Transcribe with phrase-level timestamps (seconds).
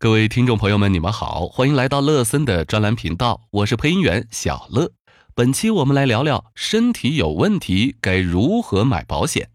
[0.00, 4.92] 各位听众朋友们，你们好，欢迎来到乐森的专栏频道，我是配音员小乐。
[5.34, 9.50] 本期我们来聊聊身体有问题该如何买保险。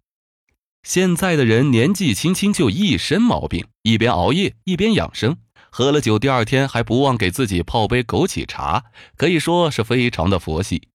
[0.86, 5.38] 现在的人年纪轻轻就一身毛病，一边熬夜一边养生，
[5.70, 8.84] 喝了酒第二天还不忘给自己泡杯枸杞茶，
[9.16, 10.90] 可以说是非常的佛系。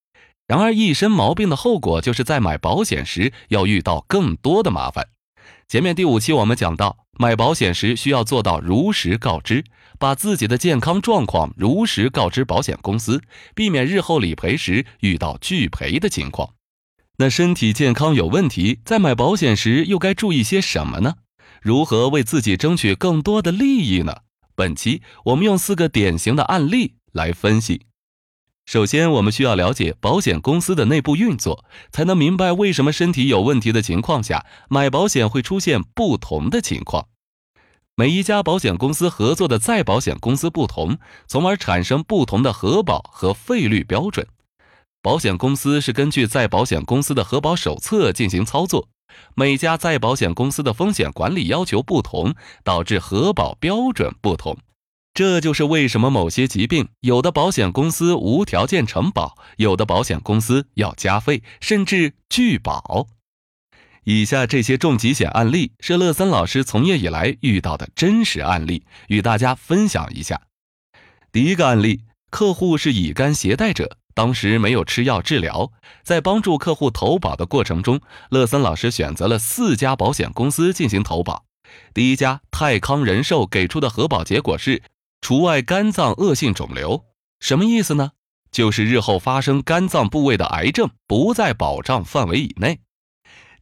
[0.46, 5.08] 然而一身毛病的后果就是在买保险时要遇到更多的麻烦。
[5.68, 9.64] 前面第五期我们讲到，买保险时需要做到如实告知，
[9.98, 13.20] 把自己的健康状况如实告知保险公司，
[13.54, 16.54] 避免日后理赔时遇到拒赔的情况。
[17.18, 21.16] 那身体健康有问题，在买保险时又该注意些什么呢？
[21.60, 24.22] 如何为自己争取更多的利益呢？
[24.54, 27.87] 本期我们用四个典型的案例来分析。
[28.68, 37.08] 首先，我们需要了解保险公司的内部运作，才能明白为什么身体有问题的情况下买保险会出现不同的情况。
[37.96, 44.26] 每一家保险公司合作的再保险公司不同，从而产生不同的核保和费率标准。
[45.00, 48.90] 保险公司是根据再保险公司的核保手册进行操作，
[49.34, 54.58] 每家再保险公司的风险管理要求不同，导致核保标准不同。
[55.18, 63.08] 这就是为什么某些疾病，有的保险公司无条件承保，有的保险公司要加费，甚至拒保。
[64.04, 70.42] 以下这些重疾险案例是乐森老师从业以来遇到的真实案例，与大家分享一下。
[71.32, 75.72] 第一个案例，客户是乙肝携带者，当时没有吃药治疗，
[76.04, 81.44] 在帮助客户投保的过程中，乐森老师选择了四家保险公司进行投保。
[81.92, 84.80] 第一家泰康人寿给出的核保结果是。
[85.20, 87.04] 除外肝脏恶性肿瘤，
[87.40, 88.12] 什么意思呢？
[88.50, 92.80] 就是日后发生肝脏部位的癌症不在保障范围以内。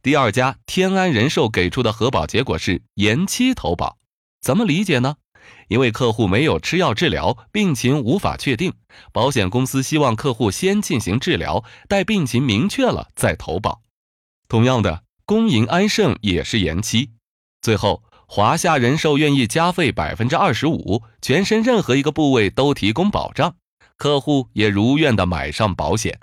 [0.01, 3.97] 第二家天安人寿给出的核保结果是延期投保，
[4.39, 5.17] 怎么理解呢？
[5.67, 8.73] 因为客户没有吃药治疗，病情无法确定，
[9.11, 13.81] 保险公司希望客户先进行治疗，待病情明确了再投保。
[14.47, 17.11] 同样的，公银安盛也是延期，
[17.61, 18.03] 最后。
[18.29, 23.55] 华夏人寿愿意加费百分之二十五，全身任何一个部位都提供保障，
[23.95, 26.19] 客户也如愿的买上保险。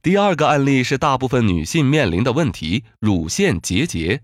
[0.00, 4.22] 第二个案例是大部分女性面临的问题——乳腺结节。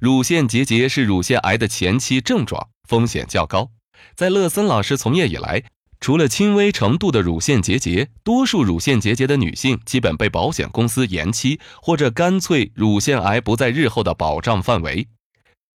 [0.00, 3.70] 乳腺结节是乳腺癌的前期症状，风险较高。
[4.16, 5.62] 在乐森老师从业以来，
[6.00, 15.06] 除了轻微程度的乳腺结节，多数乳腺结节的女性基本被保险公司延期，或者干脆乳腺癌不在日后的保障范围。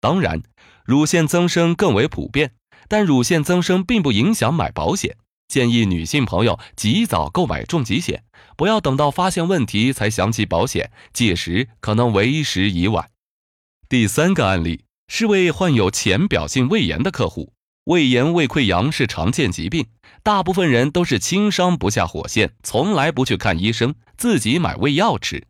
[0.02, 0.42] 当然，
[0.84, 2.52] 乳腺增生更为普遍，
[2.90, 5.16] 但乳腺增生并不影响买保险。
[5.48, 8.24] 建议女性朋友及早购买重疾险，
[8.58, 13.10] 不要等到发现问题才想起保险，届时可能为时已晚。
[13.88, 17.52] 第三个案例是位患有浅表性胃炎的客户，
[17.84, 19.88] 胃炎、胃溃疡是常见疾病，
[20.24, 25.44] 大部分人都是轻伤不下火线，从来不去看医生，自己买胃药吃。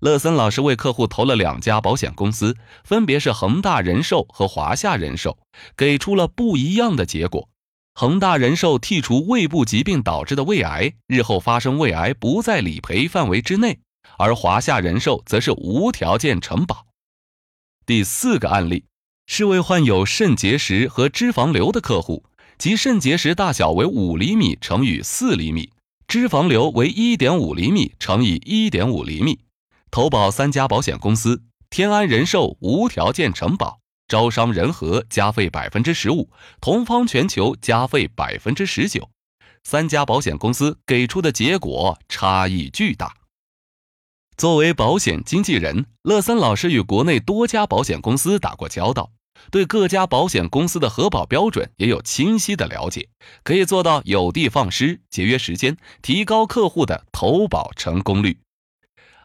[0.00, 5.38] 乐森老师为客户投了两家保险公司，分别是恒大人寿和华夏人寿，
[5.76, 7.50] 给出了不一样的结果。
[7.94, 13.74] 恒大人寿剔除胃部疾病导致的胃癌，日后发生胃癌不在理赔范围之内；
[14.16, 16.86] 而华夏人寿则是无条件承保。
[17.84, 18.84] 第四个案例
[19.26, 22.24] 是位患有肾结石和脂肪瘤的客户，
[22.58, 25.70] 其肾结石大小为五厘米乘以四厘米，
[26.08, 29.40] 脂肪瘤为一点五厘米乘以一点五厘米。
[29.90, 36.30] 投保三家保险公司，天安人寿无条件承保，招商仁和加费百分之十五，
[36.60, 39.10] 同方全球加费百分之十九。
[39.64, 43.14] 三家保险公司给出的结果差异巨大。
[44.36, 49.10] 作为保险经纪人，乐森老师与国内多家保险公司打过交道，
[49.50, 53.08] 对各家保险公司的核保标准也有清晰的了解，
[53.42, 58.38] 可以做到有的放矢，节约时间，提高客户的投保成功率。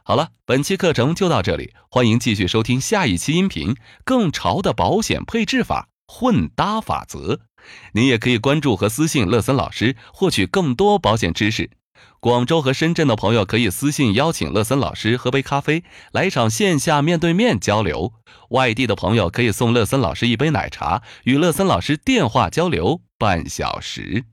[0.07, 3.75] 好了，本期课程就到这里，欢迎继续收听下一期音频。
[4.03, 7.39] 更潮的保险配置法——混搭法则，
[7.93, 11.71] 您也可以关注和私信乐森老师，获取更多保险知识。
[12.19, 18.13] 广州和深圳的朋友可以私信邀请乐森老师喝杯咖啡，来一场线下面对面交流。
[18.49, 24.25] 外地的朋友可以送乐森老师一杯奶茶，与乐森老师电话交流半小时。